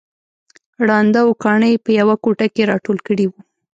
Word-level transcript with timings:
ړانده 0.87 1.19
او 1.25 1.29
کاڼه 1.43 1.67
يې 1.73 1.77
په 1.85 1.91
يوه 1.99 2.15
کوټه 2.23 2.47
کې 2.53 2.69
راټول 2.71 2.97
کړي 3.07 3.25
وو 3.27 3.39